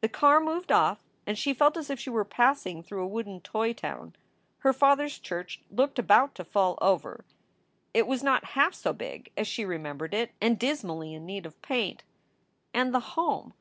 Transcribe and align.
The 0.00 0.08
car 0.08 0.40
moved 0.40 0.72
off 0.72 0.98
and 1.26 1.36
she 1.38 1.52
felt 1.52 1.76
as 1.76 1.90
if 1.90 2.00
she 2.00 2.08
were 2.08 2.24
passing 2.24 2.82
through 2.82 3.04
a 3.04 3.06
wooden 3.06 3.42
toy 3.42 3.74
town. 3.74 4.16
Her 4.60 4.72
father 4.72 5.04
s 5.04 5.18
church 5.18 5.60
looked 5.70 5.98
about 5.98 6.34
to 6.36 6.44
fall 6.46 6.78
over. 6.80 7.26
It 7.92 8.06
was 8.06 8.22
not 8.22 8.44
half 8.56 8.72
so 8.72 8.94
big 8.94 9.30
as 9.36 9.46
she 9.46 9.66
remembered 9.66 10.14
it, 10.14 10.30
and 10.40 10.58
dismally 10.58 11.12
in 11.12 11.26
need 11.26 11.44
of 11.44 11.60
paint. 11.60 12.02
And 12.72 12.94
the 12.94 13.00
home! 13.12 13.52